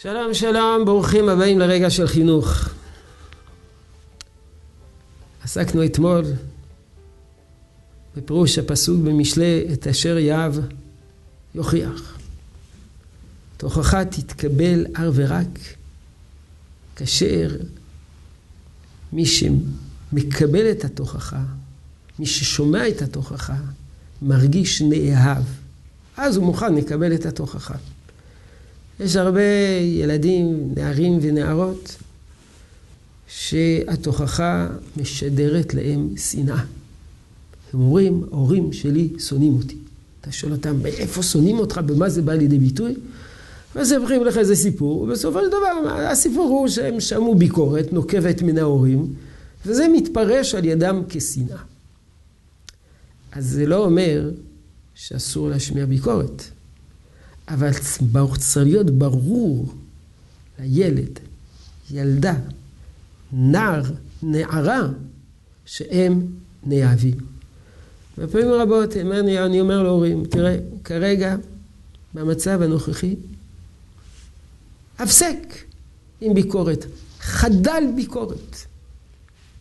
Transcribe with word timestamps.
שלום 0.00 0.34
שלום, 0.34 0.84
ברוכים 0.84 1.28
הבאים 1.28 1.58
לרגע 1.58 1.90
של 1.90 2.06
חינוך. 2.06 2.68
עסקנו 5.44 5.84
אתמול 5.84 6.24
בפירוש 8.16 8.58
הפסוק 8.58 9.00
במשלי 9.00 9.66
את 9.72 9.86
אשר 9.86 10.18
יהב 10.18 10.54
יוכיח. 11.54 12.18
תוכחה 13.56 14.04
תתקבל 14.04 14.86
אר 14.96 15.10
ורק 15.14 15.58
כאשר 16.96 17.56
מי 19.12 19.24
שמקבל 19.26 20.70
את 20.70 20.84
התוכחה, 20.84 21.42
מי 22.18 22.26
ששומע 22.26 22.88
את 22.88 23.02
התוכחה, 23.02 23.56
מרגיש 24.22 24.82
נאהב. 24.82 25.44
אז 26.16 26.36
הוא 26.36 26.44
מוכן 26.44 26.74
לקבל 26.74 27.14
את 27.14 27.26
התוכחה. 27.26 27.74
יש 29.00 29.16
הרבה 29.16 29.40
ילדים, 29.82 30.72
נערים 30.76 31.18
ונערות, 31.22 31.96
שהתוכחה 33.28 34.68
משדרת 34.96 35.74
להם 35.74 36.16
שנאה. 36.16 36.60
הם 37.72 37.80
אומרים, 37.80 38.24
ההורים 38.32 38.72
שלי 38.72 39.08
שונאים 39.18 39.56
אותי. 39.56 39.76
אתה 40.20 40.32
שואל 40.32 40.52
אותם, 40.52 40.82
מאיפה 40.82 41.22
שונאים 41.22 41.58
אותך, 41.58 41.80
במה 41.86 42.08
זה 42.08 42.22
בא 42.22 42.34
לידי 42.34 42.58
ביטוי? 42.58 42.94
מספרים 43.76 44.24
לך 44.24 44.38
איזה 44.38 44.56
סיפור, 44.56 45.00
ובסופו 45.02 45.40
של 45.40 45.48
דבר 45.48 45.90
הסיפור 45.90 46.48
הוא 46.48 46.68
שהם 46.68 47.00
שמעו 47.00 47.34
ביקורת 47.34 47.92
נוקבת 47.92 48.42
מן 48.42 48.58
ההורים, 48.58 49.14
וזה 49.66 49.88
מתפרש 49.88 50.54
על 50.54 50.64
ידם 50.64 51.02
כשנאה. 51.08 51.58
אז 53.32 53.46
זה 53.50 53.66
לא 53.66 53.84
אומר 53.84 54.30
שאסור 54.94 55.48
להשמיע 55.48 55.86
ביקורת. 55.86 56.42
אבל 57.48 57.72
צריך 58.38 58.66
להיות 58.66 58.90
ברור 58.90 59.74
לילד, 60.58 61.18
ילדה, 61.90 62.34
נער, 63.32 63.82
נערה, 64.22 64.88
שהם 65.66 66.26
נאהבים. 66.66 67.16
ופעמים 68.18 68.50
רבות 68.50 68.96
אני 68.96 69.60
אומר 69.60 69.82
להורים, 69.82 70.24
תראה, 70.24 70.56
כרגע, 70.84 71.36
במצב 72.14 72.62
הנוכחי, 72.62 73.14
הפסק 74.98 75.38
עם 76.20 76.34
ביקורת, 76.34 76.86
חדל 77.20 77.84
ביקורת. 77.96 78.56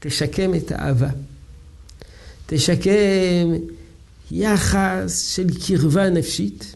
תשקם 0.00 0.54
את 0.54 0.72
האהבה. 0.72 1.08
תשקם 2.46 3.52
יחס 4.30 5.34
של 5.34 5.46
קרבה 5.66 6.10
נפשית. 6.10 6.74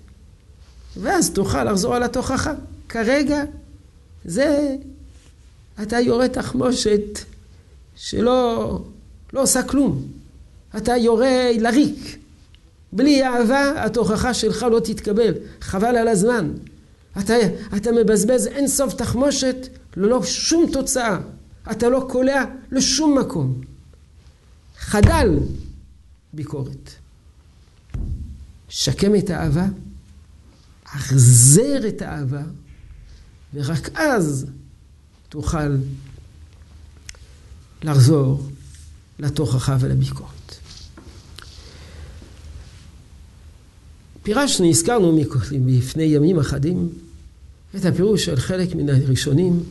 ואז 0.98 1.30
תוכל 1.30 1.64
לחזור 1.64 1.94
על 1.94 2.02
התוכחה. 2.02 2.52
כרגע 2.88 3.44
זה, 4.24 4.76
אתה 5.82 6.00
יורה 6.00 6.28
תחמושת 6.28 7.18
שלא 7.96 8.82
לא 9.32 9.42
עושה 9.42 9.62
כלום. 9.62 10.02
אתה 10.76 10.96
יורה 10.96 11.52
לריק. 11.58 12.18
בלי 12.92 13.24
אהבה 13.24 13.84
התוכחה 13.84 14.34
שלך 14.34 14.62
לא 14.62 14.80
תתקבל, 14.80 15.34
חבל 15.60 15.96
על 15.96 16.08
הזמן. 16.08 16.50
אתה, 17.20 17.34
אתה 17.76 17.92
מבזבז 17.92 18.46
אין 18.46 18.68
סוף 18.68 18.94
תחמושת 18.94 19.56
ללא 19.96 20.22
שום 20.22 20.66
תוצאה. 20.72 21.18
אתה 21.70 21.88
לא 21.88 22.06
קולע 22.10 22.44
לשום 22.72 23.18
מקום. 23.18 23.60
חדל 24.78 25.38
ביקורת. 26.32 26.90
שקם 28.68 29.14
את 29.14 29.30
האהבה 29.30 29.66
החזר 30.92 31.88
את 31.88 32.02
האהבה, 32.02 32.42
ורק 33.54 33.88
אז 33.94 34.46
תוכל 35.28 35.76
לחזור 37.82 38.48
לתוכחה 39.18 39.76
ולביקורת. 39.80 40.54
פירשנו, 44.22 44.70
הזכרנו 44.70 45.18
לפני 45.66 46.02
ימים 46.02 46.38
אחדים 46.38 46.88
את 47.76 47.84
הפירוש 47.84 48.24
של 48.24 48.36
חלק 48.36 48.74
מן 48.74 48.88
הראשונים, 48.88 49.62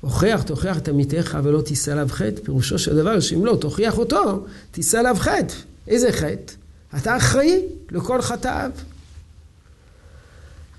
הוכיח, 0.00 0.42
תוכיח 0.42 0.78
את 0.78 0.88
עמיתך 0.88 1.38
ולא 1.44 1.60
תישא 1.60 1.92
עליו 1.92 2.08
חטא, 2.10 2.42
פירושו 2.44 2.78
של 2.78 2.96
דבר 2.96 3.20
שאם 3.20 3.44
לא 3.44 3.56
תוכיח 3.60 3.98
אותו, 3.98 4.46
תישא 4.70 4.98
עליו 4.98 5.16
חטא. 5.18 5.54
איזה 5.86 6.12
חטא? 6.12 6.52
אתה 6.96 7.16
אחראי 7.16 7.62
לכל 7.90 8.22
חטאיו. 8.22 8.70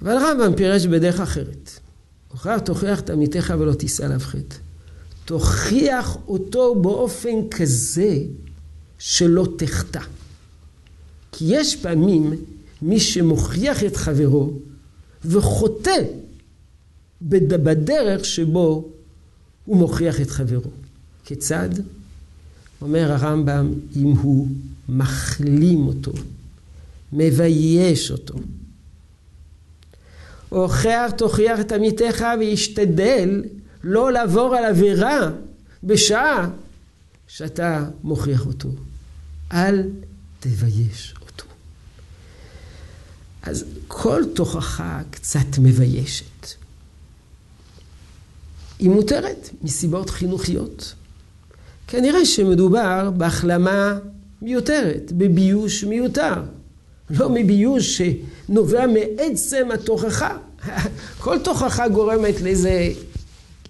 אבל 0.02 0.18
רמב"ם 0.18 0.56
פירש 0.56 0.86
בדרך 0.86 1.20
אחרת. 1.20 1.70
הוכח 2.32 2.58
תוכיח 2.66 3.00
את 3.00 3.10
עמיתך 3.10 3.54
ולא 3.60 3.74
תישא 3.74 4.06
עליו 4.06 4.20
חטא. 4.20 4.56
תוכיח 5.26 6.18
אותו 6.28 6.76
באופן 6.76 7.50
כזה 7.52 8.18
שלא 9.00 9.48
תחטא. 9.58 10.02
כי 11.32 11.46
יש 11.48 11.76
פעמים 11.76 12.34
מי 12.82 13.00
שמוכיח 13.00 13.84
את 13.84 13.96
חברו 13.96 14.54
וחוטא 15.26 16.02
בדרך 17.22 18.26
שבו 18.26 18.90
הוא 19.66 19.78
מוכיח 19.78 20.22
את 20.22 20.30
חברו. 20.30 20.72
כיצד? 21.26 21.70
אומר 22.82 23.12
הרמב"ם, 23.12 23.74
אם 23.96 24.12
הוא 24.12 24.48
מכלים 24.90 25.88
אותו, 25.88 26.12
מבייש 27.14 28.12
אותו, 28.12 28.36
הוכח 30.50 31.12
תוכיח 31.18 31.60
את 31.60 31.72
עמיתך 31.72 32.26
וישתדל 32.40 33.44
לא 33.84 34.12
לעבור 34.12 34.56
על 34.56 34.66
עבירה 34.66 35.30
בשעה 35.84 36.50
שאתה 37.28 37.86
מוכיח 38.04 38.46
אותו. 38.46 38.70
אל 39.52 39.84
תבייש 40.40 41.14
אותו. 41.22 41.46
אז 43.42 43.66
כל 43.88 44.24
תוכחה 44.36 45.02
קצת 45.12 45.58
מביישת. 45.60 46.48
היא 48.80 48.90
מותרת 48.90 49.50
מסיבות 49.62 50.10
חינוכיות. 50.10 50.94
כנראה 51.88 52.26
שמדובר 52.26 53.12
בהחלמה 53.12 53.98
מיותרת, 54.42 55.12
בביוש 55.12 55.84
מיותר. 55.84 56.44
לא 57.10 57.30
מביוש 57.30 58.02
שנובע 58.02 58.86
מעצם 58.88 59.72
התוכחה. 59.74 60.38
כל 61.24 61.40
תוכחה 61.40 61.88
גורמת 61.88 62.42
לאיזה 62.42 62.90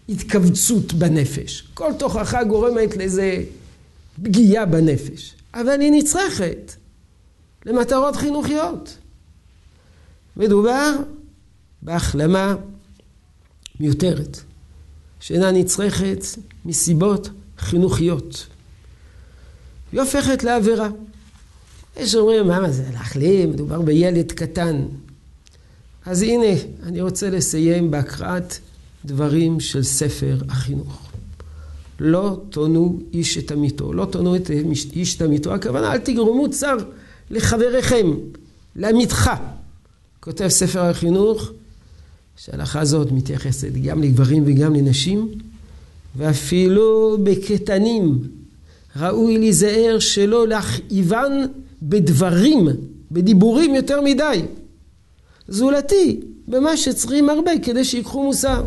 התכווצות 0.10 0.94
בנפש. 0.94 1.68
כל 1.74 1.92
תוכחה 2.00 2.44
גורמת 2.44 2.98
לאיזה 2.98 3.44
פגיעה 4.24 4.66
בנפש. 4.66 5.36
אבל 5.54 5.82
היא 5.82 5.92
נצרכת 5.92 6.74
למטרות 7.66 8.16
חינוכיות. 8.16 8.98
מדובר 10.38 10.96
בהחלמה 11.82 12.56
מיותרת, 13.80 14.40
שאינה 15.20 15.52
נצרכת 15.52 16.24
מסיבות 16.66 17.30
חינוכיות. 17.58 18.48
היא 19.92 20.02
הופכת 20.02 20.44
לעבירה. 20.44 20.90
יש 22.00 22.16
אומרים, 22.16 22.48
מה 22.48 22.72
זה 22.72 22.84
להחלים? 22.94 23.50
מדובר 23.50 23.82
בילד 23.82 24.32
קטן. 24.32 24.86
אז 26.06 26.22
הנה, 26.22 26.60
אני 26.84 27.02
רוצה 27.02 27.30
לסיים 27.30 27.92
בהקראת 27.92 28.54
דברים 29.06 29.60
של 29.60 29.84
ספר 29.84 30.38
החינוך. 30.50 31.12
לא 32.00 32.42
תונו 32.50 33.00
איש 33.14 33.38
את 33.38 33.52
עמיתו. 33.52 33.94
לא 33.94 34.06
תונו 34.06 34.36
את 34.36 34.50
איש 34.94 35.16
את 35.16 35.22
עמיתו, 35.22 35.54
הכוונה 35.54 35.94
אל 35.94 35.98
תגרמו 35.98 36.50
צר 36.50 36.76
לחבריכם, 37.32 38.08
לעמיתך. 38.76 39.32
כותב 40.20 40.48
ספר 40.48 40.80
החינוך 40.80 41.52
שההלכה 42.38 42.80
הזאת 42.80 43.12
מתייחסת 43.12 43.72
גם 43.84 44.04
לגברים 44.04 44.44
וגם 44.46 44.76
לנשים, 44.76 45.32
ואפילו 46.18 47.18
בקטנים 47.24 48.20
ראוי 48.96 49.38
להיזהר 49.38 50.00
שלא 50.00 50.48
להכאיבן 50.48 51.32
בדברים, 51.82 52.68
בדיבורים 53.12 53.76
יותר 53.76 54.02
מדי. 54.02 54.42
זולתי, 55.48 56.20
במה 56.48 56.78
שצריכים 56.78 57.30
הרבה 57.30 57.52
כדי 57.64 57.84
שיקחו 57.84 58.24
מוסר. 58.24 58.64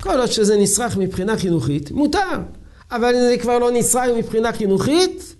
כל 0.00 0.18
עוד 0.18 0.30
שזה 0.30 0.56
נצרך 0.56 0.96
מבחינה 0.96 1.38
חינוכית, 1.38 1.90
מותר. 1.90 2.38
אבל 2.90 3.14
אם 3.14 3.20
זה 3.20 3.36
כבר 3.40 3.58
לא 3.58 3.70
נצרך 3.70 4.04
מבחינה 4.18 4.52
חינוכית, 4.52 5.34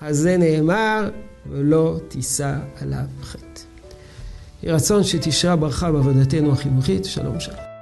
אז 0.00 0.18
זה 0.18 0.36
נאמר, 0.36 1.10
ולא 1.50 1.96
תישא 2.08 2.54
עליו 2.80 3.04
חטא. 3.22 3.60
יהי 4.62 4.72
רצון 4.72 5.04
שתשרה 5.04 5.56
ברכה 5.56 5.92
בעבודתנו 5.92 6.52
החינוכית. 6.52 7.04
שלום 7.04 7.40
שלום. 7.40 7.73